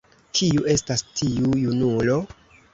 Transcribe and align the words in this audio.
Kiu 0.39 0.63
estas 0.77 1.05
tiu 1.21 1.53
junulo? 1.67 2.19